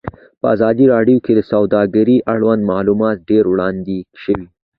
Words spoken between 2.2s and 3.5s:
اړوند معلومات ډېر